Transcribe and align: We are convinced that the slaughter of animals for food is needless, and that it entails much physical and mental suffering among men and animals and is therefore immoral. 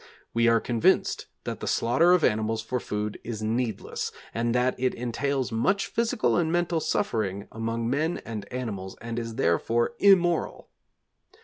We 0.33 0.47
are 0.47 0.59
convinced 0.59 1.27
that 1.43 1.59
the 1.59 1.67
slaughter 1.67 2.11
of 2.13 2.23
animals 2.23 2.63
for 2.63 2.79
food 2.79 3.19
is 3.23 3.43
needless, 3.43 4.11
and 4.33 4.55
that 4.55 4.73
it 4.79 4.95
entails 4.95 5.51
much 5.51 5.85
physical 5.85 6.35
and 6.37 6.51
mental 6.51 6.79
suffering 6.79 7.47
among 7.51 7.87
men 7.87 8.17
and 8.25 8.51
animals 8.51 8.97
and 8.99 9.19
is 9.19 9.35
therefore 9.35 9.93
immoral. 9.99 10.69